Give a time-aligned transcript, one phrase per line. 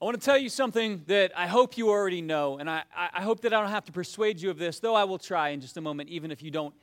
[0.00, 3.22] I want to tell you something that I hope you already know, and I, I
[3.22, 5.62] hope that I don't have to persuade you of this, though I will try in
[5.62, 6.74] just a moment, even if you don't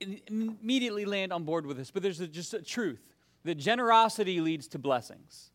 [0.00, 1.90] immediately land on board with this.
[1.90, 3.02] But there's a, just a truth
[3.44, 5.50] that generosity leads to blessings.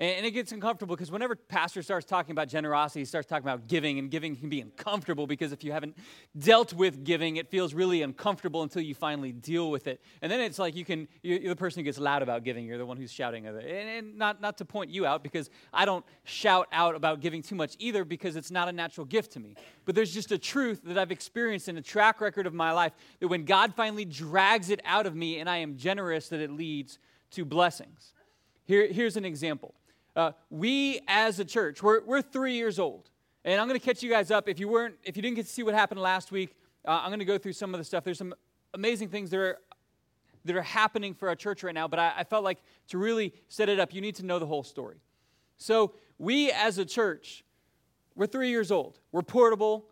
[0.00, 3.66] And it gets uncomfortable because whenever pastor starts talking about generosity, he starts talking about
[3.66, 5.96] giving, and giving can be uncomfortable because if you haven't
[6.38, 10.00] dealt with giving, it feels really uncomfortable until you finally deal with it.
[10.22, 12.78] And then it's like you can, you're the person who gets loud about giving, you're
[12.78, 13.56] the one who's shouting it.
[13.56, 17.42] And, and not, not to point you out because I don't shout out about giving
[17.42, 19.56] too much either because it's not a natural gift to me.
[19.84, 22.92] But there's just a truth that I've experienced in a track record of my life
[23.18, 26.52] that when God finally drags it out of me and I am generous, that it
[26.52, 27.00] leads
[27.32, 28.12] to blessings.
[28.64, 29.74] Here, here's an example.
[30.18, 33.08] Uh, we as a church, we're, we're three years old.
[33.44, 34.48] And I'm going to catch you guys up.
[34.48, 37.10] If you weren't, if you didn't get to see what happened last week, uh, I'm
[37.10, 38.02] going to go through some of the stuff.
[38.02, 38.34] There's some
[38.74, 39.58] amazing things that are
[40.44, 41.86] that are happening for our church right now.
[41.86, 42.58] But I, I felt like
[42.88, 44.96] to really set it up, you need to know the whole story.
[45.56, 47.44] So we as a church,
[48.16, 48.98] we're three years old.
[49.12, 49.86] We're portable.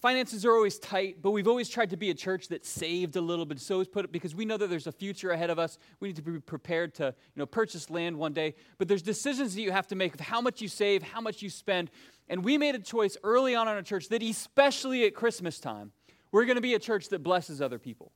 [0.00, 3.20] Finances are always tight, but we've always tried to be a church that saved a
[3.20, 3.60] little bit.
[3.60, 5.78] So always put it because we know that there's a future ahead of us.
[6.00, 8.54] We need to be prepared to, you know, purchase land one day.
[8.78, 11.42] But there's decisions that you have to make of how much you save, how much
[11.42, 11.90] you spend.
[12.30, 15.92] And we made a choice early on in our church that especially at Christmas time,
[16.32, 18.12] we're going to be a church that blesses other people.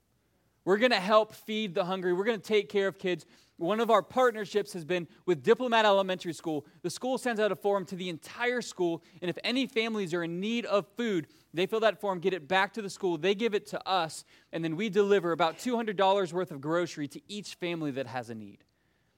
[0.64, 2.14] We're going to help feed the hungry.
[2.14, 3.26] We're going to take care of kids.
[3.58, 6.64] One of our partnerships has been with Diplomat Elementary School.
[6.82, 10.24] The school sends out a form to the entire school, and if any families are
[10.24, 13.34] in need of food, they fill that form, get it back to the school, they
[13.34, 17.54] give it to us, and then we deliver about $200 worth of grocery to each
[17.54, 18.64] family that has a need.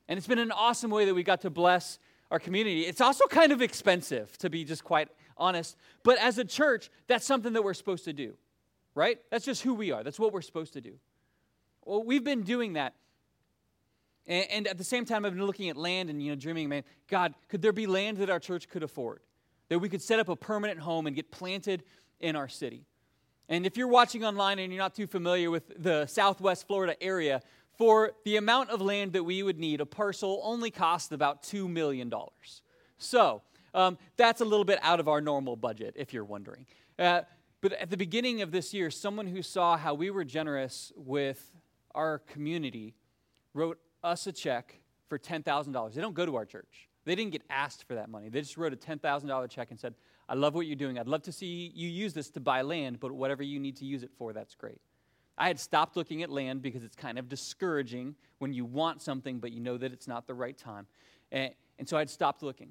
[0.09, 1.99] And it's been an awesome way that we got to bless
[2.31, 2.83] our community.
[2.83, 7.25] It's also kind of expensive, to be just quite honest, but as a church, that's
[7.25, 8.37] something that we're supposed to do,
[8.95, 9.19] right?
[9.31, 10.99] That's just who we are, that's what we're supposed to do.
[11.85, 12.95] Well, we've been doing that.
[14.27, 16.69] And, and at the same time, I've been looking at land and, you know, dreaming,
[16.69, 19.21] man, God, could there be land that our church could afford?
[19.69, 21.83] That we could set up a permanent home and get planted
[22.21, 22.85] in our city.
[23.49, 27.43] And if you're watching online and you're not too familiar with the Southwest Florida area,
[27.77, 31.69] for the amount of land that we would need, a parcel only costs about $2
[31.69, 32.13] million.
[32.99, 33.43] So
[33.75, 36.67] um, that's a little bit out of our normal budget, if you're wondering.
[36.99, 37.23] Uh,
[37.61, 41.53] but at the beginning of this year, someone who saw how we were generous with
[41.95, 42.95] our community
[43.55, 45.95] wrote us a check for $10,000.
[45.95, 46.89] They don't go to our church.
[47.05, 48.29] They didn't get asked for that money.
[48.29, 49.95] They just wrote a $10,000 check and said,
[50.29, 50.99] I love what you're doing.
[50.99, 53.85] I'd love to see you use this to buy land, but whatever you need to
[53.85, 54.81] use it for, that's great.
[55.39, 59.39] I had stopped looking at land because it's kind of discouraging when you want something,
[59.39, 60.87] but you know that it's not the right time.
[61.31, 62.71] And, and so I had stopped looking.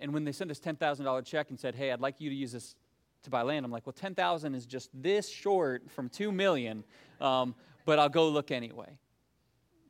[0.00, 2.52] And when they sent us $10,000 check and said, hey, I'd like you to use
[2.52, 2.74] this
[3.22, 6.84] to buy land, I'm like, well, 10,000 is just this short from 2 million,
[7.20, 8.98] um, but I'll go look anyway.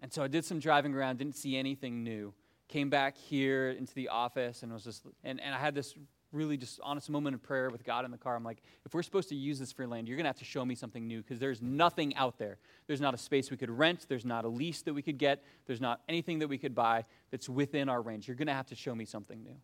[0.02, 2.32] And so I did some driving around, didn't see anything new.
[2.68, 5.94] Came back here into the office and was just, and, and I had this
[6.32, 8.36] really just honest moment of prayer with God in the car.
[8.36, 10.44] I'm like, if we're supposed to use this for land, you're going to have to
[10.44, 12.58] show me something new because there's nothing out there.
[12.86, 14.06] There's not a space we could rent.
[14.08, 15.42] There's not a lease that we could get.
[15.66, 18.28] There's not anything that we could buy that's within our range.
[18.28, 19.56] You're going to have to show me something new.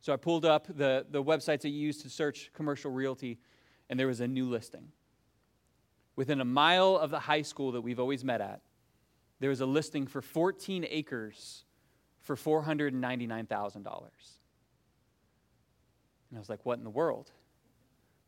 [0.00, 3.38] So I pulled up the, the websites that you use to search commercial realty,
[3.90, 4.88] and there was a new listing.
[6.14, 8.62] Within a mile of the high school that we've always met at,
[9.40, 11.64] there was a listing for 14 acres
[12.20, 14.35] for $499,000.
[16.30, 17.30] And I was like, what in the world?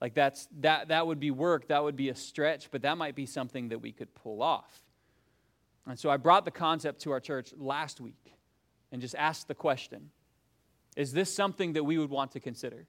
[0.01, 3.17] Like that's that that would be work, that would be a stretch, but that might
[3.17, 4.83] be something that we could pull off.
[5.87, 8.35] And so I brought the concept to our church last week
[8.93, 10.11] and just asked the question,
[10.97, 12.87] is this something that we would want to consider?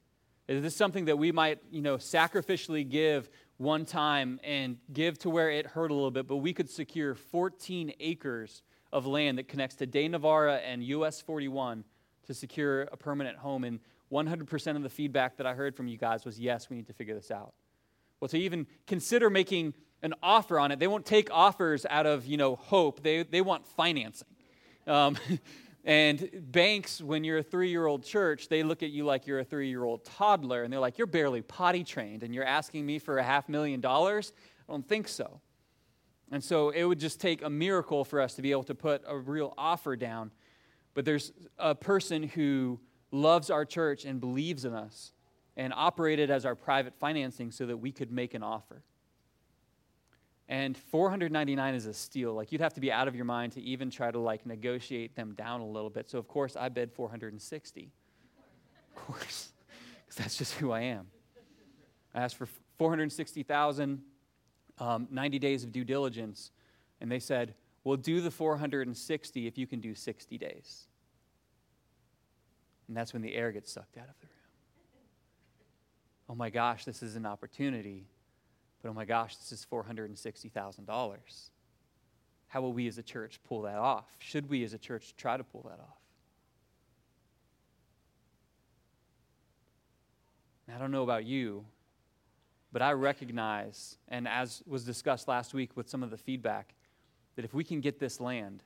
[0.48, 5.30] Is this something that we might, you know, sacrificially give one time and give to
[5.30, 9.48] where it hurt a little bit, but we could secure 14 acres of land that
[9.48, 11.84] connects to Day Navarra and US 41
[12.26, 13.80] to secure a permanent home in
[14.12, 16.94] 100% of the feedback that I heard from you guys was yes, we need to
[16.94, 17.54] figure this out.
[18.20, 22.26] Well, to even consider making an offer on it, they won't take offers out of,
[22.26, 23.04] you know, hope.
[23.04, 24.28] They, they want financing.
[24.88, 25.18] Um,
[25.86, 29.40] and banks, when you're a three year old church, they look at you like you're
[29.40, 32.86] a three year old toddler, and they're like, you're barely potty trained, and you're asking
[32.86, 34.34] me for a half million dollars?
[34.68, 35.40] I don't think so.
[36.32, 39.02] And so it would just take a miracle for us to be able to put
[39.08, 40.32] a real offer down.
[40.94, 42.80] But there's a person who
[43.12, 45.14] loves our church and believes in us
[45.58, 48.82] and operated as our private financing so that we could make an offer.
[50.48, 52.34] And 499 is a steal.
[52.34, 55.16] Like you'd have to be out of your mind to even try to like negotiate
[55.16, 56.10] them down a little bit.
[56.10, 57.92] So of course I bid 460.
[58.96, 59.54] Of course,
[60.06, 61.08] because that's just who I am.
[62.16, 62.48] I asked for
[62.80, 64.02] 460,000,
[64.80, 66.52] um, 90 days of due diligence,
[67.00, 67.54] and they said,
[67.84, 70.89] "We'll do the 460 if you can do 60 days."
[72.90, 74.34] And that's when the air gets sucked out of the room.
[76.28, 78.08] Oh my gosh, this is an opportunity.
[78.82, 81.50] But oh my gosh, this is $460,000.
[82.48, 84.06] How will we as a church pull that off?
[84.18, 85.98] Should we as a church try to pull that off?
[90.74, 91.66] I don't know about you,
[92.72, 96.76] but I recognize, and as was discussed last week with some of the feedback,
[97.36, 98.64] that if we can get this land,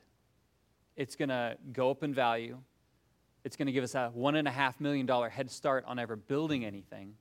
[0.97, 2.57] it's going to go up in value.
[3.43, 7.15] It's going to give us a $1.5 million head start on ever building anything.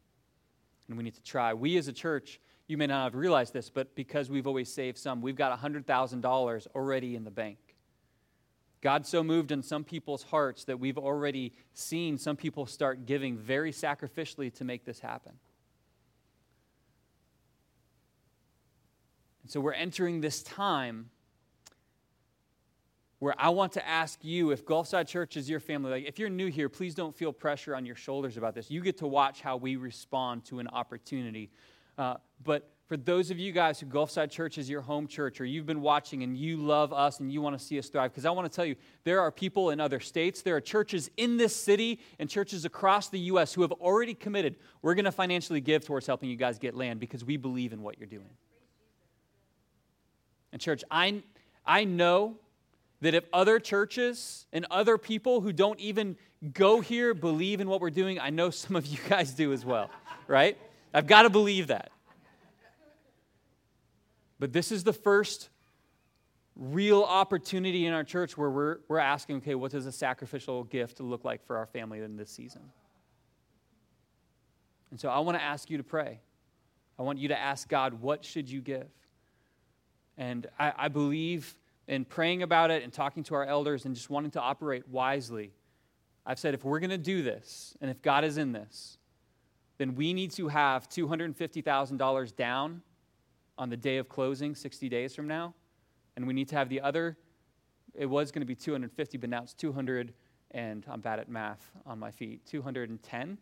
[0.89, 1.55] And we need to try.
[1.55, 4.99] We as a church, you may not have realized this, but because we've always saved
[4.99, 7.59] some, we've got $100,000 already in the bank.
[8.83, 13.39] God so moved in some people's hearts that we've already seen some people start giving
[13.39, 15.33] very sacrificially to make this happen.
[19.43, 21.11] And so we're entering this time
[23.23, 26.29] where I want to ask you if Gulfside Church is your family, like if you're
[26.29, 28.69] new here, please don't feel pressure on your shoulders about this.
[28.69, 31.49] You get to watch how we respond to an opportunity.
[31.97, 35.45] Uh, but for those of you guys who Gulfside Church is your home church, or
[35.45, 38.25] you've been watching and you love us and you want to see us thrive, because
[38.25, 38.75] I want to tell you,
[39.05, 43.09] there are people in other states, there are churches in this city and churches across
[43.09, 43.55] the U.S.
[43.55, 44.57] who have already committed.
[44.83, 47.83] We're going to financially give towards helping you guys get land because we believe in
[47.83, 48.31] what you're doing.
[50.51, 51.23] And, church, I,
[51.65, 52.39] I know
[53.03, 56.17] that if other churches and other people who don't even
[56.53, 59.65] go here believe in what we're doing, I know some of you guys do as
[59.65, 59.91] well,
[60.29, 60.57] right?
[60.95, 61.91] I've got to believe that.
[64.39, 65.51] But this is the first
[66.55, 71.01] real opportunity in our church where we're, we're asking, okay, what does a sacrificial gift
[71.01, 72.63] look like for our family in this season?
[74.93, 76.21] And so I want to ask you to pray.
[76.99, 78.89] I want you to ask God, what should you give?
[80.17, 81.57] And I, I believe
[81.89, 85.53] in praying about it and talking to our elders and just wanting to operate wisely.
[86.25, 88.99] I've said if we're going to do this and if God is in this,
[89.79, 92.83] then we need to have $250,000 down
[93.59, 95.55] on the day of closing 60 days from now.
[96.17, 97.17] And we need to have the other,
[97.95, 100.13] it was going to be 250, but now it's 200,
[100.53, 103.39] and I'm bad at math on my feet, 210.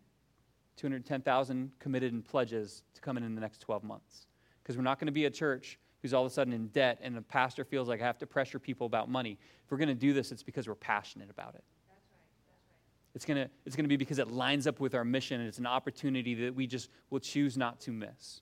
[0.77, 4.27] 210,000 committed in pledges to come in in the next 12 months.
[4.63, 6.99] Because we're not going to be a church who's all of a sudden in debt
[7.03, 9.39] and the pastor feels like I have to pressure people about money.
[9.65, 11.65] If we're going to do this, it's because we're passionate about it.
[11.65, 11.99] That's right.
[12.11, 13.15] That's right.
[13.15, 15.49] It's going to it's going to be because it lines up with our mission and
[15.49, 18.41] it's an opportunity that we just will choose not to miss.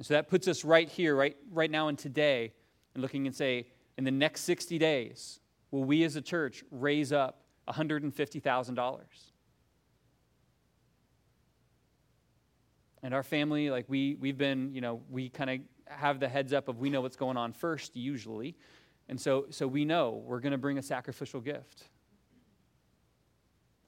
[0.00, 2.54] And so that puts us right here, right, right now and today,
[2.94, 3.66] and looking and say,
[3.98, 9.00] in the next 60 days, will we as a church raise up $150,000?
[13.02, 15.58] And our family, like we, we've been, you know, we kind of
[15.90, 18.56] have the heads up of we know what's going on first usually.
[19.08, 21.88] And so, so we know we're going to bring a sacrificial gift.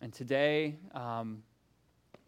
[0.01, 1.43] And today um,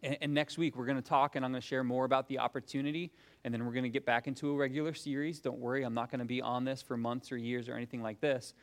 [0.04, 2.28] and, and next week, we're going to talk and I'm going to share more about
[2.28, 3.10] the opportunity.
[3.42, 5.40] And then we're going to get back into a regular series.
[5.40, 8.02] Don't worry, I'm not going to be on this for months or years or anything
[8.02, 8.54] like this.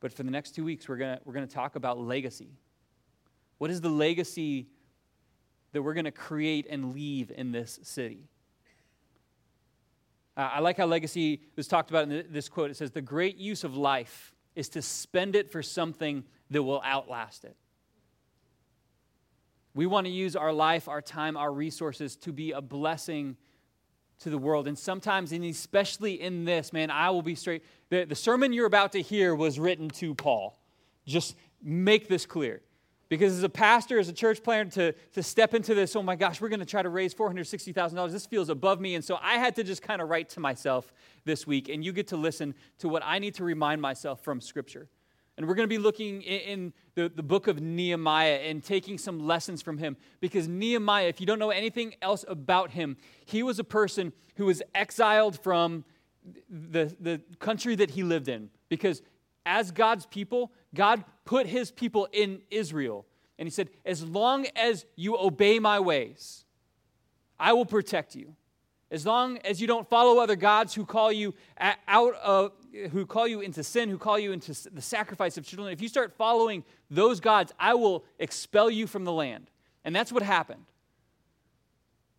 [0.00, 2.50] But for the next two weeks, we're going we're going to talk about legacy.
[3.58, 4.66] What is the legacy
[5.72, 8.28] that we're going to create and leave in this city?
[10.36, 12.70] Uh, I like how legacy was talked about in this quote.
[12.70, 16.82] It says, The great use of life is to spend it for something that will
[16.84, 17.56] outlast it.
[19.74, 23.36] We want to use our life, our time, our resources to be a blessing
[24.20, 24.68] to the world.
[24.68, 27.64] And sometimes, and especially in this, man, I will be straight.
[27.88, 30.58] The, the sermon you're about to hear was written to Paul.
[31.06, 32.60] Just make this clear.
[33.12, 36.16] Because as a pastor, as a church planner, to, to step into this, oh my
[36.16, 38.10] gosh, we're going to try to raise $460,000.
[38.10, 38.94] This feels above me.
[38.94, 40.90] And so I had to just kind of write to myself
[41.26, 44.40] this week, and you get to listen to what I need to remind myself from
[44.40, 44.88] Scripture.
[45.36, 49.26] And we're going to be looking in, the, the book of Nehemiah and taking some
[49.26, 49.98] lessons from him.
[50.22, 54.46] Because Nehemiah, if you don't know anything else about him, he was a person who
[54.46, 55.84] was exiled from
[56.48, 58.48] the, the country that he lived in.
[58.70, 59.02] Because
[59.44, 63.06] as God's people, God put his people in Israel.
[63.38, 66.44] And he said, As long as you obey my ways,
[67.38, 68.34] I will protect you.
[68.90, 72.52] As long as you don't follow other gods who call you out of,
[72.90, 75.88] who call you into sin, who call you into the sacrifice of children, if you
[75.88, 79.50] start following those gods, I will expel you from the land.
[79.82, 80.66] And that's what happened.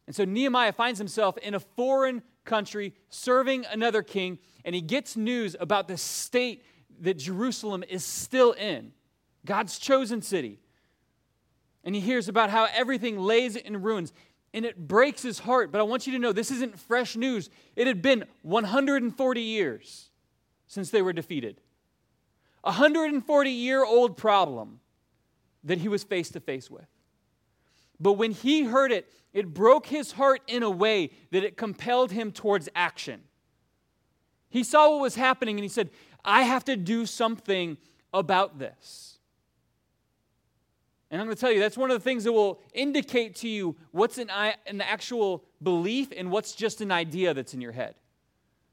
[0.07, 5.15] And so Nehemiah finds himself in a foreign country serving another king, and he gets
[5.15, 6.63] news about the state
[7.01, 8.91] that Jerusalem is still in,
[9.45, 10.59] God's chosen city.
[11.83, 14.13] And he hears about how everything lays in ruins.
[14.53, 15.71] And it breaks his heart.
[15.71, 17.49] But I want you to know this isn't fresh news.
[17.75, 20.09] It had been 140 years
[20.67, 21.59] since they were defeated.
[22.63, 24.79] A 140 year old problem.
[25.63, 26.87] that he was face to face with.
[27.99, 32.11] But when he heard it, it broke his heart in a way that it compelled
[32.11, 33.21] him towards action.
[34.49, 35.89] He saw what was happening and he said,
[36.25, 37.77] I have to do something
[38.13, 39.17] about this.
[41.11, 43.47] And I'm going to tell you, that's one of the things that will indicate to
[43.47, 44.31] you what's an,
[44.65, 47.95] an actual belief and what's just an idea that's in your head.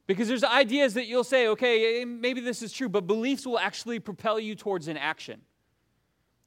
[0.07, 3.59] Because there's ideas that you'll say, okay, eh, maybe this is true, but beliefs will
[3.59, 5.43] actually propel you towards an action.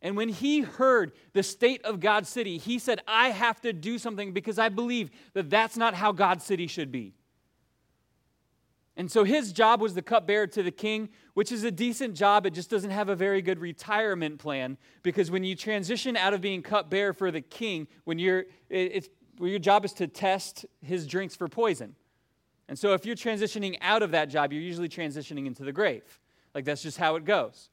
[0.01, 3.97] And when he heard the state of God's city, he said, I have to do
[3.97, 7.13] something because I believe that that's not how God's city should be.
[8.95, 12.45] And so his job was the cupbearer to the king, which is a decent job.
[12.45, 16.41] It just doesn't have a very good retirement plan because when you transition out of
[16.41, 19.09] being cupbearer for the king, when you're, it's,
[19.39, 21.95] well, your job is to test his drinks for poison.
[22.67, 26.19] And so if you're transitioning out of that job, you're usually transitioning into the grave.
[26.53, 27.69] Like that's just how it goes.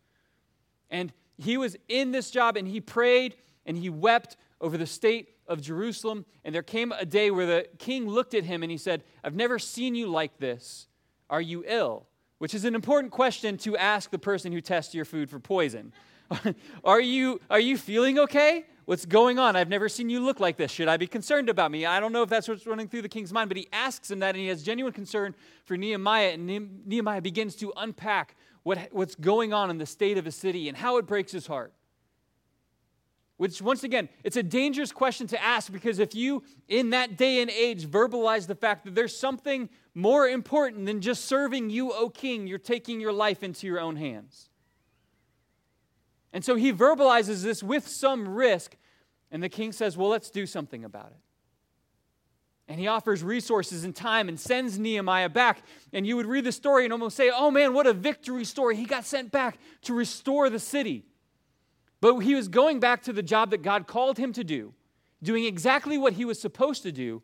[0.88, 3.36] And he was in this job and he prayed
[3.66, 6.24] and he wept over the state of Jerusalem.
[6.44, 9.34] And there came a day where the king looked at him and he said, I've
[9.34, 10.86] never seen you like this.
[11.30, 12.06] Are you ill?
[12.38, 15.92] Which is an important question to ask the person who tests your food for poison.
[16.84, 18.66] are, you, are you feeling okay?
[18.84, 19.56] What's going on?
[19.56, 20.70] I've never seen you look like this.
[20.70, 21.86] Should I be concerned about me?
[21.86, 24.18] I don't know if that's what's running through the king's mind, but he asks him
[24.18, 25.34] that and he has genuine concern
[25.64, 26.32] for Nehemiah.
[26.32, 26.46] And
[26.86, 30.76] Nehemiah begins to unpack what, what's going on in the state of a city and
[30.76, 31.72] how it breaks his heart.
[33.40, 37.40] Which, once again, it's a dangerous question to ask because if you, in that day
[37.40, 42.10] and age, verbalize the fact that there's something more important than just serving you, O
[42.10, 44.50] king, you're taking your life into your own hands.
[46.34, 48.76] And so he verbalizes this with some risk,
[49.30, 51.20] and the king says, Well, let's do something about it.
[52.68, 55.62] And he offers resources and time and sends Nehemiah back.
[55.94, 58.76] And you would read the story and almost say, oh man, what a victory story.
[58.76, 61.04] He got sent back to restore the city.
[62.00, 64.72] But he was going back to the job that God called him to do,
[65.22, 67.22] doing exactly what he was supposed to do,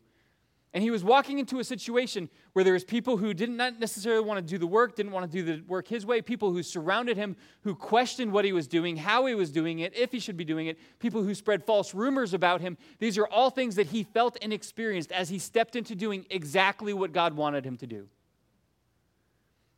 [0.73, 4.37] and he was walking into a situation where there was people who didn't necessarily want
[4.37, 7.17] to do the work, didn't want to do the work his way, people who surrounded
[7.17, 10.37] him, who questioned what he was doing, how he was doing it, if he should
[10.37, 12.77] be doing it, people who spread false rumors about him.
[12.99, 16.93] These are all things that he felt and experienced as he stepped into doing exactly
[16.93, 18.07] what God wanted him to do.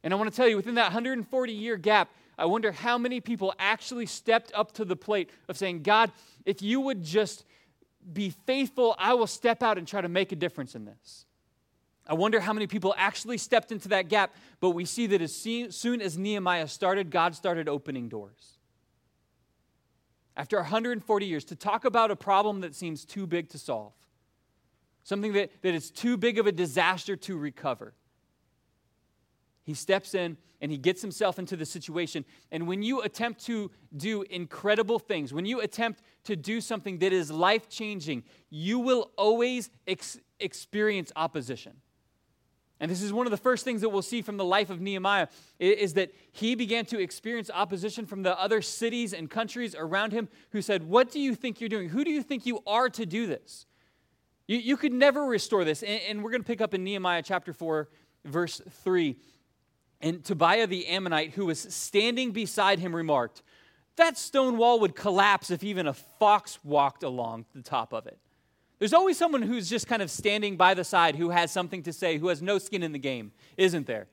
[0.04, 3.20] And I want to tell you, within that 140 year gap, I wonder how many
[3.20, 6.12] people actually stepped up to the plate of saying, God,
[6.46, 7.44] if you would just
[8.14, 11.26] be faithful, I will step out and try to make a difference in this.
[12.08, 15.36] I wonder how many people actually stepped into that gap, but we see that as
[15.36, 18.58] soon as Nehemiah started, God started opening doors.
[20.38, 23.92] After 140 years, to talk about a problem that seems too big to solve,
[25.04, 27.94] something that, that is too big of a disaster to recover.
[29.70, 32.26] He steps in and he gets himself into the situation.
[32.52, 37.14] And when you attempt to do incredible things, when you attempt to do something that
[37.14, 41.74] is life changing, you will always ex- experience opposition.
[42.80, 44.82] And this is one of the first things that we'll see from the life of
[44.82, 45.28] Nehemiah
[45.60, 50.30] is that he began to experience opposition from the other cities and countries around him
[50.50, 51.90] who said, What do you think you're doing?
[51.90, 53.68] Who do you think you are to do this?
[54.48, 55.84] You, you could never restore this.
[55.84, 57.88] And, and we're going to pick up in Nehemiah chapter 4,
[58.26, 59.16] verse 3.
[60.02, 63.42] And Tobiah the Ammonite, who was standing beside him, remarked,
[63.98, 68.18] That stone wall would collapse if even a fox walked along the top of it.
[68.80, 71.92] There's always someone who's just kind of standing by the side who has something to
[71.92, 74.08] say, who has no skin in the game, isn't there?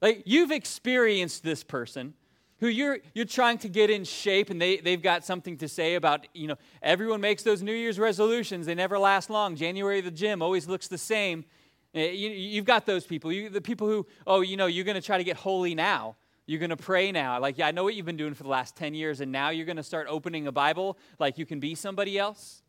[0.00, 2.14] Like, you've experienced this person
[2.58, 5.96] who you're, you're trying to get in shape and they, they've got something to say
[5.96, 8.66] about, you know, everyone makes those New Year's resolutions.
[8.66, 9.56] They never last long.
[9.56, 11.44] January, the gym always looks the same.
[11.94, 13.30] Eh, you, have got those people.
[13.32, 16.16] You, the people who, oh, you know, you're going to try to get holy now.
[16.46, 17.38] You're going to pray now.
[17.38, 19.50] Like, yeah, I know what you've been doing for the last 10 years, and now
[19.50, 22.62] you're going to start opening a Bible like you can be somebody else.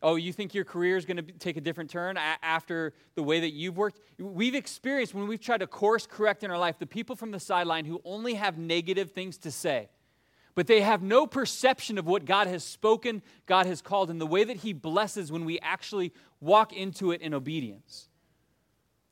[0.00, 3.40] Oh, you think your career is going to take a different turn after the way
[3.40, 4.00] that you've worked?
[4.18, 7.40] We've experienced when we've tried to course correct in our life the people from the
[7.40, 9.88] sideline who only have negative things to say
[10.58, 14.26] but they have no perception of what God has spoken, God has called, and the
[14.26, 18.08] way that He blesses when we actually walk into it in obedience.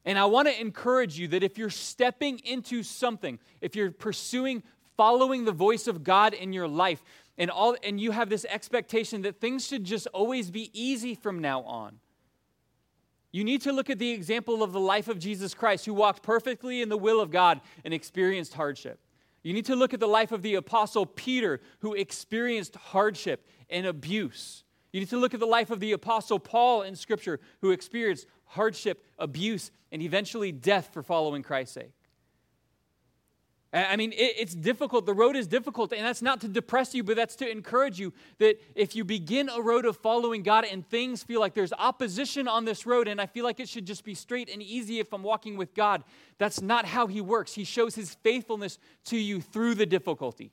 [0.05, 4.65] And I want to encourage you that if you're stepping into something, if you're pursuing
[4.97, 7.05] following the voice of God in your life,
[7.38, 11.41] and all and you have this expectation that things should just always be easy from
[11.41, 12.00] now on.
[13.31, 16.25] You need to look at the example of the life of Jesus Christ, who walked
[16.25, 18.99] perfectly in the will of God and experienced hardship.
[19.47, 23.87] You need to look at the life of the Apostle Peter, who experienced hardship and
[23.87, 24.65] abuse.
[24.93, 28.26] You need to look at the life of the Apostle Paul in Scripture, who experienced
[28.47, 31.93] hardship, abuse, and eventually death for following Christ's sake.
[33.76, 35.04] I mean, it, it's difficult.
[35.04, 38.12] The road is difficult, and that's not to depress you, but that's to encourage you
[38.38, 42.49] that if you begin a road of following God and things feel like there's opposition
[42.49, 45.12] on this road, and I feel like it should just be straight and easy if
[45.12, 46.04] I'm walking with God,
[46.38, 47.54] that's not how He works.
[47.54, 50.52] He shows His faithfulness to you through the difficulty.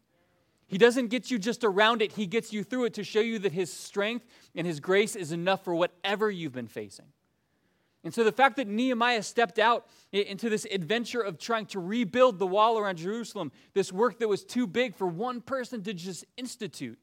[0.68, 3.39] He doesn't get you just around it, He gets you through it to show you
[3.39, 7.06] that His strength and His grace is enough for whatever you've been facing.
[8.03, 12.38] And so the fact that Nehemiah stepped out into this adventure of trying to rebuild
[12.38, 16.25] the wall around Jerusalem, this work that was too big for one person to just
[16.36, 17.00] institute,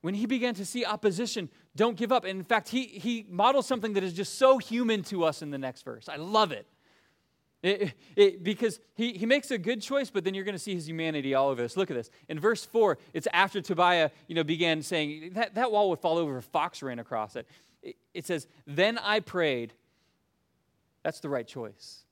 [0.00, 2.24] when he began to see opposition, don't give up.
[2.24, 5.50] And in fact, he, he models something that is just so human to us in
[5.50, 6.08] the next verse.
[6.08, 6.66] I love it.
[7.62, 10.74] It, it, because he, he makes a good choice, but then you're going to see
[10.74, 11.76] his humanity all over this.
[11.76, 12.10] Look at this.
[12.28, 16.18] In verse 4, it's after Tobiah you know, began saying that, that wall would fall
[16.18, 17.46] over if a fox ran across it.
[17.82, 17.96] it.
[18.12, 19.74] It says, Then I prayed
[21.02, 22.04] that's the right choice.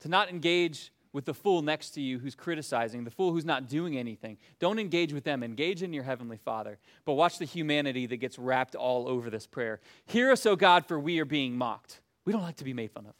[0.00, 3.68] To not engage with the fool next to you who's criticizing, the fool who's not
[3.68, 4.38] doing anything.
[4.58, 5.42] Don't engage with them.
[5.42, 6.78] Engage in your Heavenly Father.
[7.04, 9.80] But watch the humanity that gets wrapped all over this prayer.
[10.06, 12.00] Hear us, O God, for we are being mocked.
[12.24, 13.14] We don't like to be made fun of.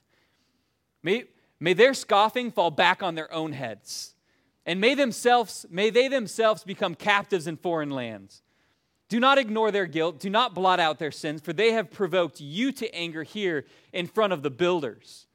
[1.03, 1.25] May,
[1.61, 4.15] may their scoffing fall back on their own heads.
[4.65, 8.43] And may themselves, may they themselves become captives in foreign lands.
[9.13, 10.21] Do not ignore their guilt.
[10.21, 14.07] Do not blot out their sins, for they have provoked you to anger here in
[14.07, 15.27] front of the builders.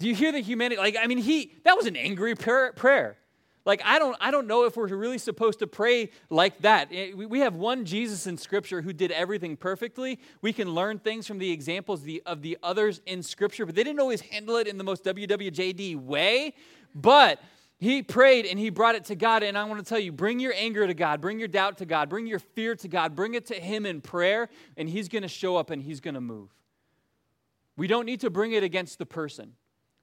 [0.00, 0.80] Do you hear the humanity?
[0.80, 3.16] Like, I mean, he that was an angry prayer.
[3.64, 6.88] Like, I don't, I don't know if we're really supposed to pray like that.
[6.90, 10.18] Eh, we have one Jesus in Scripture who did everything perfectly.
[10.42, 13.76] We can learn things from the examples of the, of the others in Scripture, but
[13.76, 16.54] they didn't always handle it in the most WWJD way.
[16.92, 17.40] But
[17.78, 19.44] he prayed and he brought it to God.
[19.44, 21.86] And I want to tell you bring your anger to God, bring your doubt to
[21.86, 25.22] God, bring your fear to God, bring it to Him in prayer, and He's going
[25.22, 26.50] to show up and He's going to move.
[27.76, 29.52] We don't need to bring it against the person,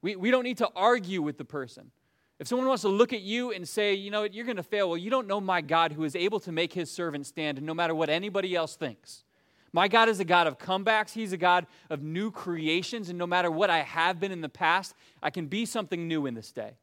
[0.02, 1.92] we, we don't need to argue with the person.
[2.38, 4.64] If someone wants to look at you and say, you know, what, you're going to
[4.64, 7.62] fail, well, you don't know my God who is able to make his servant stand
[7.62, 9.24] no matter what anybody else thinks.
[9.72, 11.14] My God is a God of comebacks.
[11.14, 13.08] He's a God of new creations.
[13.08, 16.26] And no matter what I have been in the past, I can be something new
[16.26, 16.74] in this day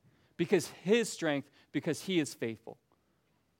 [0.42, 2.76] because His strength, because He is faithful.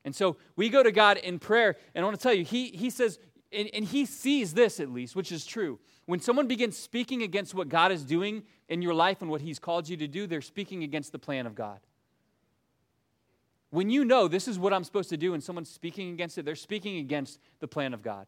[0.05, 2.71] And so we go to God in prayer, and I want to tell you, He,
[2.71, 3.21] he says,
[3.53, 5.79] and, and He sees this at least, which is true.
[6.07, 9.61] When someone begins speaking against what God is doing in your life and what He's
[9.61, 11.79] called you to do, they're speaking against the plan of God.
[13.71, 16.45] When you know this is what I'm supposed to do and someone's speaking against it,
[16.45, 18.27] they're speaking against the plan of God.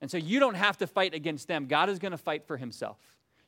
[0.00, 1.66] And so you don't have to fight against them.
[1.66, 2.98] God is going to fight for himself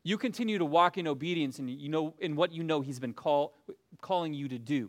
[0.07, 3.12] you continue to walk in obedience and you know in what you know he's been
[3.12, 3.55] call,
[4.01, 4.88] calling you to do.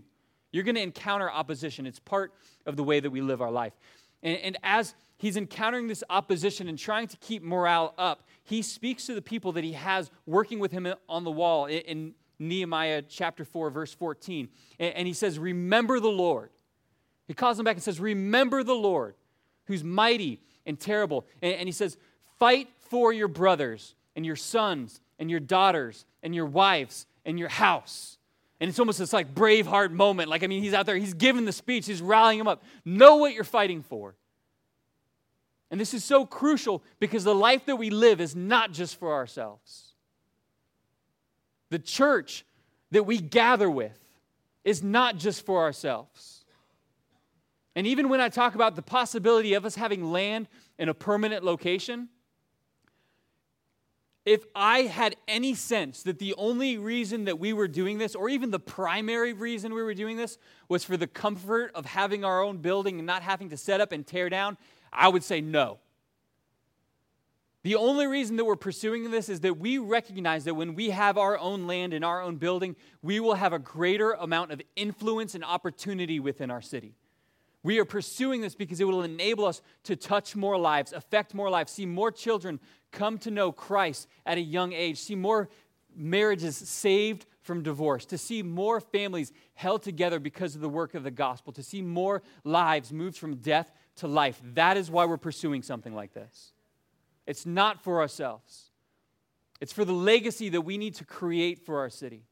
[0.51, 1.87] You're going to encounter opposition.
[1.87, 2.35] It's part
[2.67, 3.73] of the way that we live our life.
[4.21, 9.07] And, and as he's encountering this opposition and trying to keep morale up he speaks
[9.07, 13.01] to the people that he has working with him on the wall in, in nehemiah
[13.01, 14.47] chapter 4 verse 14
[14.79, 16.51] and, and he says remember the lord.
[17.27, 19.15] He calls them back and says remember the lord
[19.65, 21.25] who's mighty and terrible.
[21.41, 21.97] And, and he says
[22.37, 27.49] fight for your brothers and your sons and your daughters and your wives and your
[27.49, 28.17] house.
[28.59, 30.29] And it's almost this like braveheart moment.
[30.29, 32.63] Like, I mean, he's out there, he's giving the speech, he's rallying them up.
[32.85, 34.15] Know what you're fighting for.
[35.69, 39.13] And this is so crucial because the life that we live is not just for
[39.13, 39.93] ourselves.
[41.69, 42.45] The church
[42.91, 43.99] that we gather with
[44.63, 46.45] is not just for ourselves.
[47.75, 50.47] And even when I talk about the possibility of us having land
[50.79, 52.09] in a permanent location,
[54.27, 58.27] if I had any sense that the only reason that we were doing this, or
[58.27, 60.37] even the primary reason we were doing this,
[60.67, 63.93] was for the comfort of having our own building and not having to set up
[63.93, 64.57] and tear down,
[64.91, 65.79] I would say no.
[67.63, 71.17] The only reason that we're pursuing this is that we recognize that when we have
[71.17, 75.35] our own land and our own building, we will have a greater amount of influence
[75.35, 76.95] and opportunity within our city.
[77.67, 81.49] We are pursuing this because it will enable us to touch more lives, affect more
[81.49, 82.61] lives, see more children
[82.93, 85.49] come to know Christ at a young age, see more
[85.93, 91.03] marriages saved from divorce, to see more families held together because of the work of
[91.03, 94.41] the gospel, to see more lives moved from death to life.
[94.53, 96.53] That is why we're pursuing something like this.
[97.25, 98.71] It's not for ourselves,
[99.59, 102.23] it's for the legacy that we need to create for our city.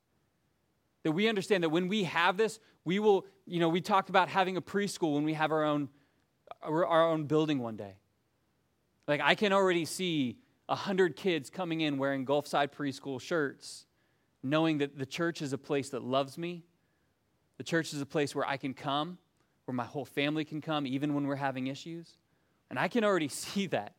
[1.06, 4.28] That we understand that when we have this, we will, you know, we talked about
[4.28, 5.88] having a preschool when we have our own,
[6.64, 7.94] our own building one day.
[9.08, 13.86] Like, I can already see 100 kids coming in wearing Gulfside preschool shirts,
[14.42, 16.64] knowing that the church is a place that loves me.
[17.60, 19.20] The church is a place where I can come,
[19.66, 22.18] where my whole family can come, even when we're having issues.
[22.72, 23.94] And I can already see that.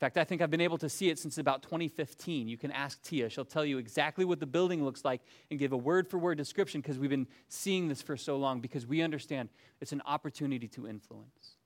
[0.00, 2.48] Fact, I think I've been able to see it since about 2015.
[2.48, 3.28] You can ask Tia.
[3.28, 6.38] She'll tell you exactly what the building looks like and give a word for word
[6.38, 10.68] description because we've been seeing this for so long because we understand it's an opportunity
[10.68, 11.56] to influence.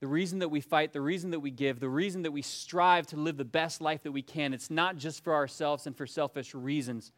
[0.00, 3.06] The reason that we fight, the reason that we give, the reason that we strive
[3.08, 6.08] to live the best life that we can, it's not just for ourselves and for
[6.08, 7.12] selfish reasons.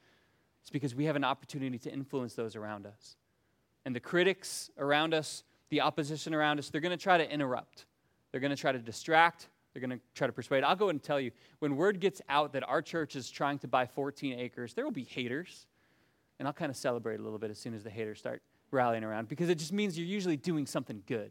[0.61, 3.17] It's because we have an opportunity to influence those around us.
[3.87, 7.87] And the critics around us, the opposition around us, they're going to try to interrupt.
[8.33, 9.49] They're going to try to distract.
[9.73, 10.65] They're going to try to persuade.
[10.65, 13.69] I'll go and tell you when word gets out that our church is trying to
[13.69, 15.67] buy 14 acres, there will be haters.
[16.39, 19.05] And I'll kind of celebrate a little bit as soon as the haters start rallying
[19.05, 21.31] around because it just means you're usually doing something good.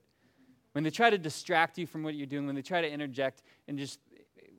[0.71, 3.43] When they try to distract you from what you're doing, when they try to interject
[3.67, 3.99] and just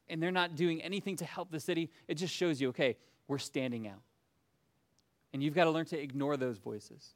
[0.09, 3.39] and they're not doing anything to help the city, it just shows you, okay, we're
[3.39, 4.03] standing out.
[5.33, 7.15] And you've got to learn to ignore those voices.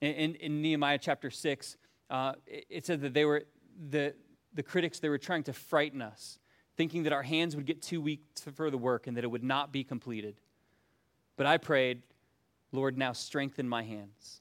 [0.00, 1.76] In, in, in Nehemiah chapter 6,
[2.10, 3.44] uh, it, it said that they were,
[3.90, 4.14] the,
[4.54, 6.38] the critics, they were trying to frighten us,
[6.76, 8.22] thinking that our hands would get too weak
[8.54, 10.36] for the work and that it would not be completed.
[11.36, 12.02] But I prayed,
[12.72, 14.40] Lord, now strengthen my hands.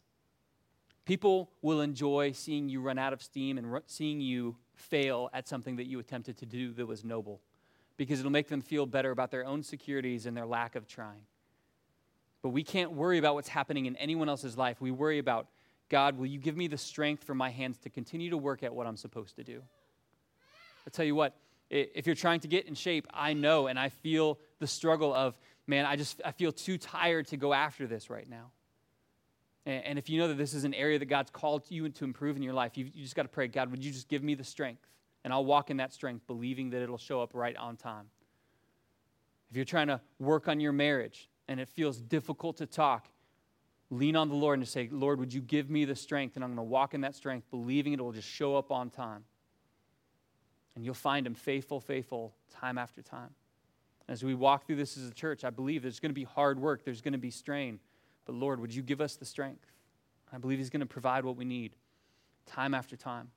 [1.06, 5.76] People will enjoy seeing you run out of steam and seeing you fail at something
[5.78, 7.42] that you attempted to do that was noble
[7.98, 11.22] because it'll make them feel better about their own securities and their lack of trying.
[12.42, 14.82] But we can't worry about what's happening in anyone else's life.
[14.82, 15.48] We worry about,
[15.92, 18.74] God, will you give me the strength for my hands to continue to work at
[18.74, 19.62] what I'm supposed to do?
[20.88, 21.36] I'll tell you what,
[21.70, 25.38] if you're trying to get in shape, I know and I feel the struggle of,
[25.68, 28.52] man, I just I feel too tired to go after this right now.
[29.66, 32.36] And, if you know that this is an area that God's called you to improve
[32.36, 34.34] in your life, you, you just got to pray, God, would you just give me
[34.34, 34.88] the strength?
[35.24, 38.08] And I'll walk in that strength, believing that it'll show up right on time.
[39.52, 43.08] If you're trying to work on your marriage and it feels difficult to talk,
[43.92, 46.36] lean on the Lord and just say, Lord, would you give me the strength?
[46.36, 48.90] And I'm going to walk in that strength, believing it will just show up on
[48.90, 49.26] time.
[50.76, 53.32] And you'll find Him faithful, faithful, time after time.
[54.08, 56.60] As we walk through this as a church, I believe there's going to be hard
[56.60, 57.80] work, there's going to be strain.
[58.26, 59.66] But Lord, would you give us the strength?
[60.34, 61.74] I believe He's going to provide what we need
[62.46, 63.30] time after time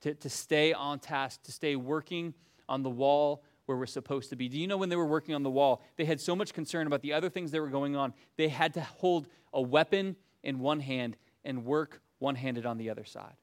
[0.00, 2.32] to, to stay on task, to stay working
[2.68, 4.48] on the wall where we're supposed to be.
[4.48, 6.86] Do you know when they were working on the wall, they had so much concern
[6.86, 10.58] about the other things that were going on, they had to hold a weapon in
[10.58, 13.34] one hand and work one handed on the other side.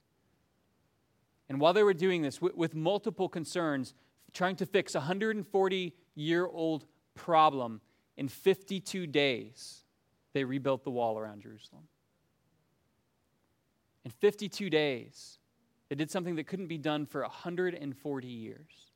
[1.48, 3.94] And while they were doing this, with, multiple concerns,
[4.34, 7.82] trying to fix a 140 year old problem
[8.18, 9.84] in 52 days,
[10.34, 11.84] they rebuilt the wall around Jerusalem.
[14.06, 15.40] In 52 days,
[15.90, 18.92] they did something that couldn't be done for 140 years.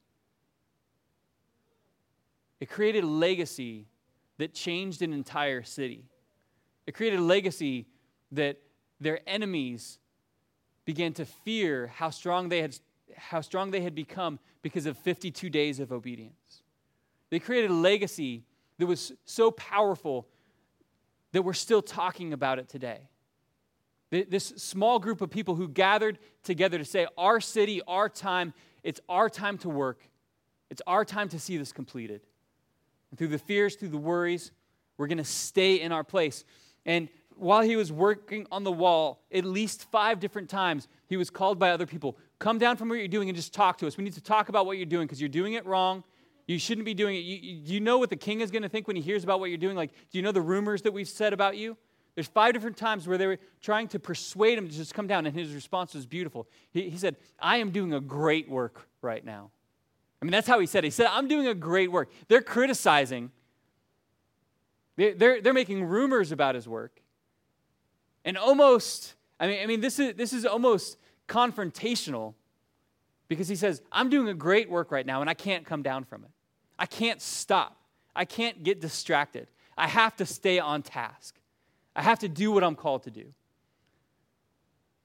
[2.64, 3.88] It created a legacy
[4.38, 6.06] that changed an entire city.
[6.88, 7.88] It created a legacy
[8.32, 8.58] that
[9.02, 10.00] their enemies
[10.86, 12.80] began to fear how strong they had,
[13.18, 16.64] how strong they had become because of 52 days of obedience.
[17.32, 18.46] They created a legacy
[18.78, 20.26] that was so powerful
[21.34, 23.10] that we're still talking about it today.
[24.10, 29.02] This small group of people who gathered together to say, Our city, our time, it's
[29.10, 30.00] our time to work.
[30.70, 32.22] It's our time to see this completed.
[33.14, 34.52] And through the fears, through the worries,
[34.98, 36.46] we're going to stay in our place.
[36.84, 41.30] And while he was working on the wall, at least five different times, he was
[41.30, 43.98] called by other people Come down from what you're doing and just talk to us.
[43.98, 46.04] We need to talk about what you're doing because you're doing it wrong.
[46.48, 47.20] You shouldn't be doing it.
[47.20, 49.50] You, you, know what the king is going to think when he hears about what
[49.50, 49.76] you're doing?
[49.76, 51.78] Like, do you know the rumors that we've said about you?
[52.16, 55.28] There's five different times where they were trying to persuade him to just come down,
[55.28, 56.48] and his response was beautiful.
[56.72, 59.52] He, he said, I am doing a great work right now.
[60.24, 60.88] I mean, that's how he said it.
[60.88, 62.10] He said, I'm doing a great work.
[62.30, 63.30] They're criticizing,
[64.96, 67.02] they're, they're, making rumors about his work.
[68.24, 70.96] And almost, I mean, I mean this, is, this is almost
[71.28, 72.36] confrontational
[73.28, 76.06] because he says, I'm doing a great work right now and I can't come down
[76.06, 76.32] from it.
[76.80, 77.76] I can't stop.
[78.16, 79.50] I can't get distracted.
[79.78, 81.36] I have to stay on task.
[81.98, 83.26] I have to do what I'm called to do.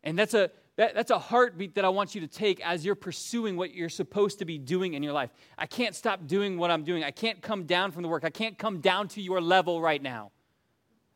[0.05, 2.95] And that's a, that, that's a heartbeat that I want you to take as you're
[2.95, 5.31] pursuing what you're supposed to be doing in your life.
[5.59, 7.03] I can't stop doing what I'm doing.
[7.03, 8.25] I can't come down from the work.
[8.25, 10.31] I can't come down to your level right now.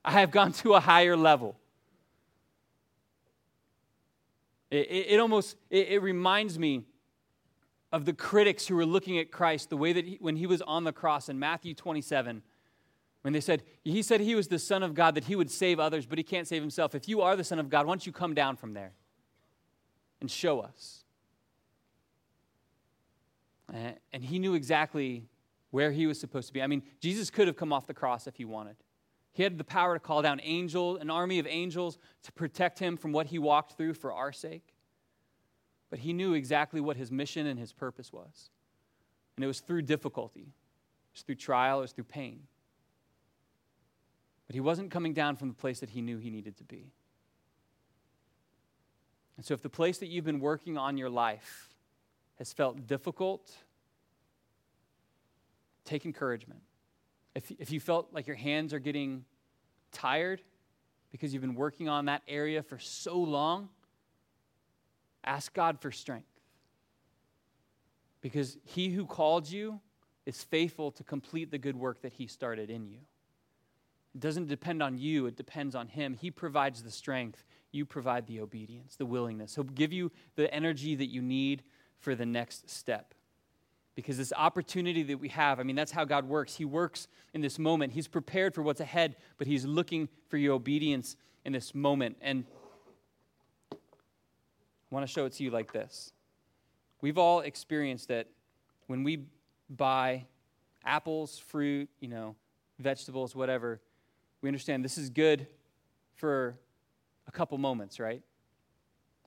[0.04, 1.56] I have gone to a higher level.
[4.68, 6.82] It, it, it almost it, it reminds me
[7.92, 10.60] of the critics who were looking at Christ the way that he, when he was
[10.62, 12.42] on the cross in Matthew 27,
[13.20, 15.78] when they said, He said he was the Son of God, that he would save
[15.78, 16.96] others, but he can't save himself.
[16.96, 18.92] If you are the Son of God, why don't you come down from there
[20.22, 21.04] and show us?
[24.12, 25.26] And he knew exactly
[25.70, 26.62] where he was supposed to be.
[26.62, 28.76] I mean, Jesus could have come off the cross if he wanted.
[29.32, 32.96] He had the power to call down angel, an army of angels to protect him
[32.96, 34.74] from what he walked through for our sake.
[35.90, 38.50] But he knew exactly what his mission and his purpose was.
[39.36, 42.40] And it was through difficulty, it was through trial, it was through pain.
[44.46, 46.92] But he wasn't coming down from the place that he knew he needed to be.
[49.36, 51.74] And so, if the place that you've been working on your life
[52.38, 53.50] has felt difficult,
[55.84, 56.60] take encouragement.
[57.34, 59.24] If, if you felt like your hands are getting
[59.90, 60.42] tired
[61.10, 63.68] because you've been working on that area for so long,
[65.24, 66.26] ask God for strength.
[68.20, 69.80] Because he who called you
[70.26, 72.98] is faithful to complete the good work that he started in you.
[74.14, 76.14] It doesn't depend on you, it depends on him.
[76.14, 79.54] He provides the strength, you provide the obedience, the willingness.
[79.54, 81.62] He'll give you the energy that you need
[81.98, 83.14] for the next step.
[83.94, 86.56] Because this opportunity that we have, I mean, that's how God works.
[86.56, 87.92] He works in this moment.
[87.92, 92.16] He's prepared for what's ahead, but He's looking for your obedience in this moment.
[92.22, 92.44] And
[93.72, 93.76] I
[94.90, 96.12] want to show it to you like this.
[97.00, 98.28] We've all experienced that
[98.86, 99.24] when we
[99.68, 100.26] buy
[100.84, 102.36] apples, fruit, you know,
[102.78, 103.80] vegetables, whatever,
[104.42, 105.46] we understand this is good
[106.16, 106.56] for
[107.26, 108.22] a couple moments, right?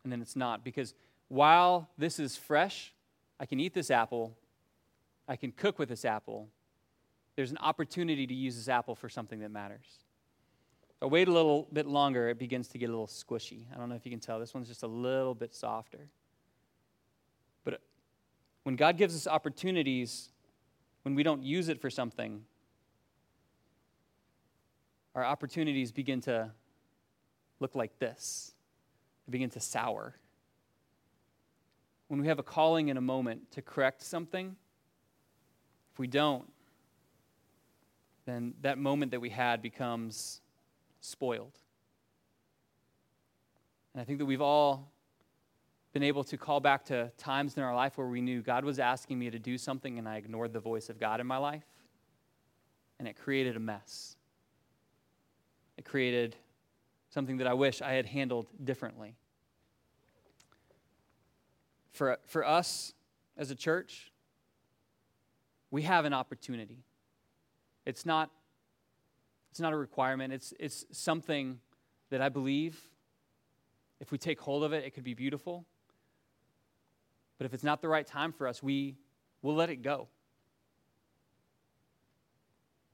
[0.04, 0.64] And then it's not.
[0.64, 0.94] Because
[1.30, 2.94] while this is fresh,
[3.40, 4.38] I can eat this apple,
[5.28, 6.50] I can cook with this apple.
[7.36, 10.00] There's an opportunity to use this apple for something that matters.
[11.02, 13.66] I wait a little bit longer, it begins to get a little squishy.
[13.74, 14.40] I don't know if you can tell.
[14.40, 16.08] This one's just a little bit softer.
[17.64, 17.82] But
[18.64, 20.30] when God gives us opportunities,
[21.04, 22.44] when we don't use it for something,
[25.16, 26.52] our opportunities begin to
[27.60, 28.54] look like this.
[29.26, 30.16] They begin to sour.
[32.10, 34.56] When we have a calling in a moment to correct something,
[35.94, 36.52] if we don't,
[38.26, 40.42] then that moment that we had becomes
[41.00, 41.58] spoiled.
[43.94, 44.92] And I think that we've all
[45.94, 48.80] been able to call back to times in our life where we knew God was
[48.80, 51.64] asking me to do something and I ignored the voice of God in my life.
[53.00, 54.18] And it created a mess.
[55.78, 56.36] It created
[57.10, 59.16] something that I wish I had handled differently.
[61.92, 62.94] For, for us
[63.38, 64.12] as a church,
[65.72, 66.84] we have an opportunity.
[67.86, 68.32] It's not,
[69.52, 71.60] it's not a requirement, it's, it's something
[72.10, 72.80] that I believe
[74.00, 75.66] if we take hold of it, it could be beautiful.
[77.38, 78.96] But if it's not the right time for us, we
[79.42, 80.08] will let it go.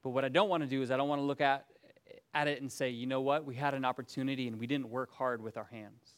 [0.02, 1.66] But what I don't want to do is I don't want to look at,
[2.34, 5.12] at it and say, you know what, we had an opportunity and we didn't work
[5.12, 6.14] hard with our hands.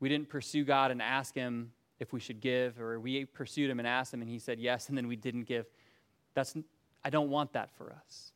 [0.00, 3.78] We didn't pursue God and ask Him if we should give, or we pursued Him
[3.78, 5.66] and asked Him and He said yes, and then we didn't give.
[6.34, 6.54] That's,
[7.04, 8.32] I don't want that for us.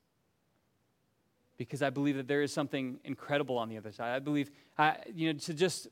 [1.59, 4.14] Because I believe that there is something incredible on the other side.
[4.14, 5.88] I believe, I, you know, to just,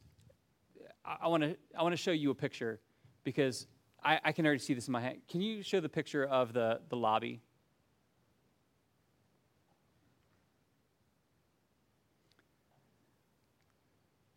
[1.04, 2.80] I want to I want to show you a picture
[3.24, 3.66] because
[4.02, 5.18] I, I can already see this in my head.
[5.28, 7.42] Can you show the picture of the, the lobby?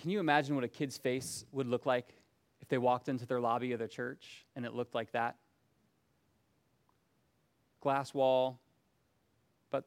[0.02, 2.16] Can you imagine what a kid's face would look like
[2.60, 5.36] if they walked into their lobby of their church and it looked like that?
[7.82, 8.60] Glass wall,
[9.70, 9.84] but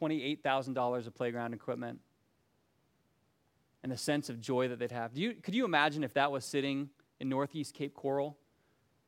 [0.00, 1.98] $28,000 of playground equipment,
[3.82, 5.16] and the sense of joy that they'd have.
[5.16, 8.38] You, could you imagine if that was sitting in Northeast Cape Coral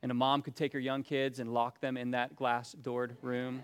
[0.03, 3.17] and a mom could take her young kids and lock them in that glass doored
[3.23, 3.63] room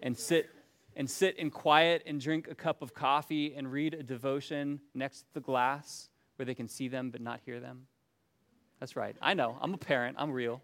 [0.00, 0.48] and sit
[0.96, 5.20] and sit in quiet and drink a cup of coffee and read a devotion next
[5.20, 7.86] to the glass where they can see them but not hear them?
[8.80, 9.16] That's right.
[9.20, 9.56] I know.
[9.60, 10.16] I'm a parent.
[10.18, 10.62] I'm real.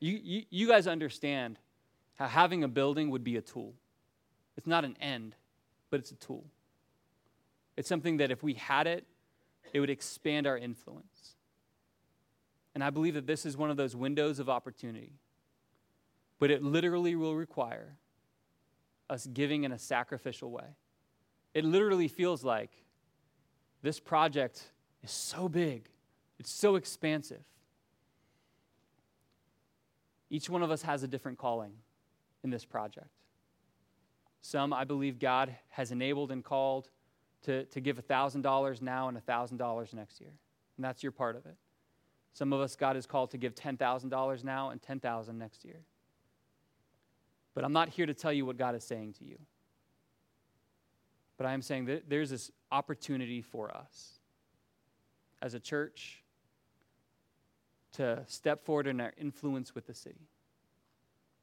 [0.00, 1.58] You, you, you guys understand
[2.14, 3.74] how having a building would be a tool.
[4.56, 5.34] It's not an end,
[5.90, 6.44] but it's a tool.
[7.76, 9.06] It's something that if we had it,
[9.72, 11.36] it would expand our influence.
[12.74, 15.12] And I believe that this is one of those windows of opportunity
[16.38, 17.96] but it literally will require
[19.10, 20.76] us giving in a sacrificial way.
[21.54, 22.70] It literally feels like
[23.82, 24.72] this project
[25.02, 25.88] is so big,
[26.38, 27.42] it's so expansive.
[30.30, 31.72] Each one of us has a different calling
[32.44, 33.08] in this project.
[34.42, 36.90] Some, I believe, God has enabled and called
[37.42, 40.32] to, to give $1,000 now and $1,000 next year.
[40.76, 41.56] And that's your part of it.
[42.34, 45.80] Some of us, God has called to give $10,000 now and 10,000 next year.
[47.58, 49.36] But I'm not here to tell you what God is saying to you.
[51.36, 54.20] But I am saying that there's this opportunity for us
[55.42, 56.22] as a church
[57.94, 60.28] to step forward in our influence with the city.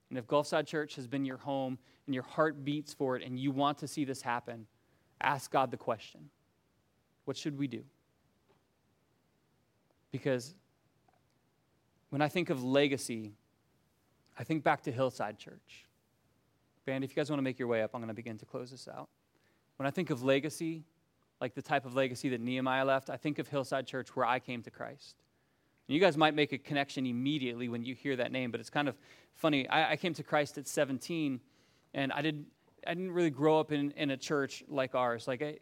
[0.09, 3.37] And if Gulfside Church has been your home and your heart beats for it and
[3.37, 4.67] you want to see this happen,
[5.19, 6.29] ask God the question
[7.25, 7.83] What should we do?
[10.13, 10.55] Because
[12.09, 13.33] when I think of legacy,
[14.39, 15.84] I think back to Hillside Church.
[16.85, 18.45] Band, if you guys want to make your way up, I'm going to begin to
[18.45, 19.09] close this out.
[19.77, 20.83] When I think of legacy,
[21.41, 24.39] like the type of legacy that Nehemiah left, I think of Hillside Church where I
[24.39, 25.15] came to Christ.
[25.87, 28.69] And you guys might make a connection immediately when you hear that name, but it's
[28.69, 28.97] kind of
[29.33, 29.67] funny.
[29.67, 31.39] I, I came to Christ at 17,
[31.93, 32.47] and I, didn't,
[32.85, 35.27] I didn't really grow up in, in a church like ours.
[35.27, 35.57] Like I,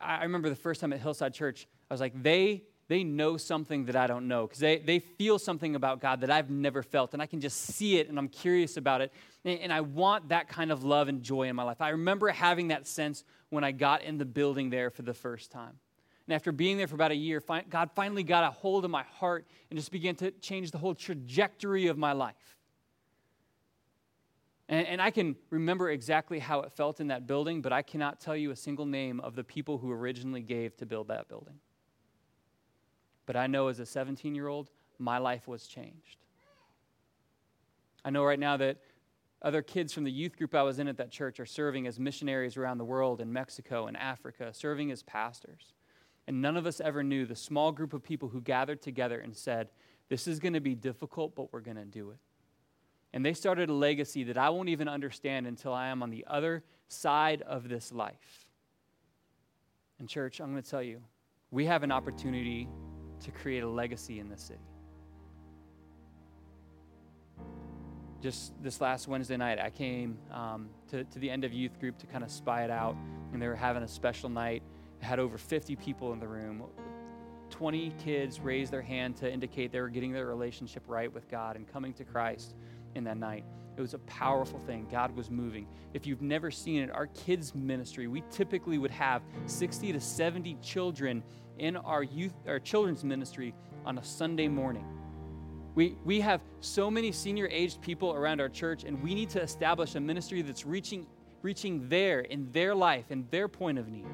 [0.00, 3.84] I remember the first time at Hillside Church, I was like, they they know something
[3.84, 7.12] that I don't know because they, they feel something about God that I've never felt,
[7.12, 9.12] and I can just see it and I'm curious about it.
[9.44, 11.80] And, and, I want that kind of love and joy in my life.
[11.80, 15.52] I remember having that sense when I got in the building there for the first
[15.52, 15.78] time.
[16.26, 19.02] And after being there for about a year, God finally got a hold of my
[19.02, 22.56] heart and just began to change the whole trajectory of my life.
[24.68, 28.20] And, and I can remember exactly how it felt in that building, but I cannot
[28.20, 31.54] tell you a single name of the people who originally gave to build that building.
[33.28, 36.16] But I know as a 17 year old, my life was changed.
[38.02, 38.78] I know right now that
[39.42, 42.00] other kids from the youth group I was in at that church are serving as
[42.00, 45.74] missionaries around the world in Mexico and Africa, serving as pastors.
[46.26, 49.36] And none of us ever knew the small group of people who gathered together and
[49.36, 49.68] said,
[50.08, 52.20] This is going to be difficult, but we're going to do it.
[53.12, 56.24] And they started a legacy that I won't even understand until I am on the
[56.26, 58.46] other side of this life.
[59.98, 61.02] And, church, I'm going to tell you,
[61.50, 62.68] we have an opportunity
[63.20, 64.60] to create a legacy in this city.
[68.20, 71.98] Just this last Wednesday night, I came um, to, to the end of youth group
[71.98, 72.96] to kind of spy it out,
[73.32, 74.62] and they were having a special night.
[75.00, 76.64] It had over 50 people in the room.
[77.50, 81.56] 20 kids raised their hand to indicate they were getting their relationship right with God
[81.56, 82.54] and coming to Christ
[82.94, 83.44] in that night.
[83.76, 84.88] It was a powerful thing.
[84.90, 85.68] God was moving.
[85.94, 90.56] If you've never seen it, our kids' ministry, we typically would have 60 to 70
[90.60, 91.22] children
[91.58, 94.84] in our youth, our children's ministry on a Sunday morning.
[95.74, 99.42] We, we have so many senior aged people around our church, and we need to
[99.42, 101.06] establish a ministry that's reaching,
[101.42, 104.06] reaching there in their life and their point of need.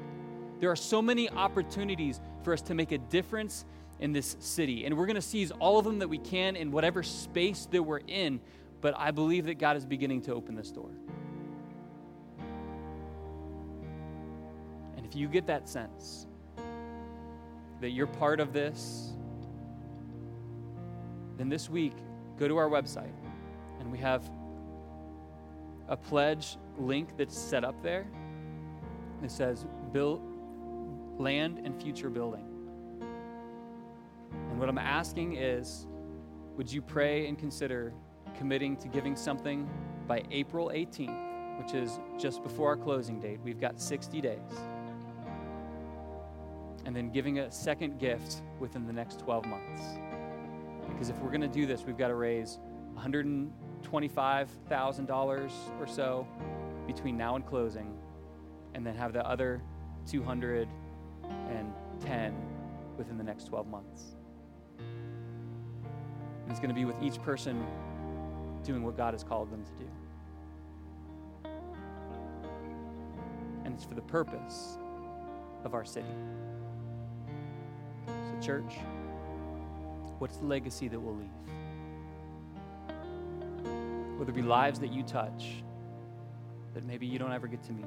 [0.59, 3.65] There are so many opportunities for us to make a difference
[3.99, 6.71] in this city, and we're going to seize all of them that we can in
[6.71, 8.39] whatever space that we're in.
[8.81, 10.91] But I believe that God is beginning to open this door.
[14.97, 16.27] And if you get that sense,
[17.81, 19.13] that you're part of this,
[21.37, 21.93] then this week,
[22.37, 23.11] go to our website
[23.79, 24.29] and we have
[25.87, 28.07] a pledge link that's set up there.
[29.23, 30.21] It says build
[31.19, 32.45] land and future building.
[34.31, 35.87] And what I'm asking is
[36.55, 37.93] would you pray and consider
[38.37, 39.69] committing to giving something
[40.07, 43.39] by April 18th, which is just before our closing date?
[43.43, 44.39] We've got 60 days
[46.85, 49.81] and then giving a second gift within the next 12 months.
[50.87, 52.59] Because if we're going to do this, we've got to raise
[52.97, 56.27] $125,000 or so
[56.87, 57.97] between now and closing,
[58.75, 59.61] and then have the other
[60.07, 62.35] 210
[62.97, 64.15] within the next 12 months.
[64.77, 67.65] And it's going to be with each person
[68.63, 69.89] doing what God has called them to do.
[73.63, 74.77] And it's for the purpose
[75.63, 76.13] of our city
[78.45, 78.75] church?
[80.19, 81.29] What's the legacy that we'll leave?
[84.17, 85.63] Will there be lives that you touch
[86.73, 87.85] that maybe you don't ever get to meet?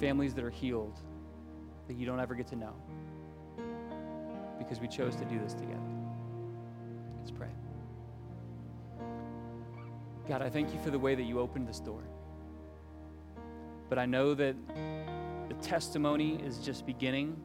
[0.00, 0.98] Families that are healed
[1.86, 2.74] that you don't ever get to know
[4.58, 5.78] because we chose to do this together.
[7.20, 7.48] Let's pray.
[10.28, 12.02] God, I thank you for the way that you opened this door.
[13.88, 14.56] But I know that
[15.48, 17.36] the testimony is just beginning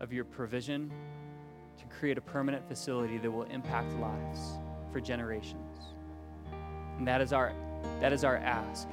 [0.00, 0.90] of your provision
[1.78, 4.58] to create a permanent facility that will impact lives
[4.92, 5.78] for generations.
[6.98, 7.52] And that is our,
[8.00, 8.88] that is our ask.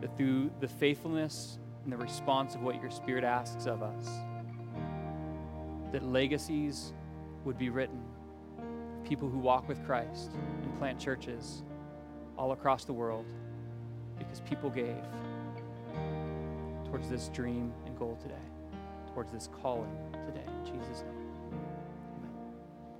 [0.00, 4.08] That through the faithfulness and the response of what your Spirit asks of us,
[5.92, 6.92] that legacies
[7.44, 8.02] would be written
[8.58, 10.30] of people who walk with Christ
[10.62, 11.62] and plant churches
[12.36, 13.26] all across the world
[14.18, 14.96] because people gave
[16.86, 18.34] towards this dream and goal today
[19.14, 19.96] towards this calling
[20.26, 20.44] today.
[20.46, 21.23] In Jesus' name.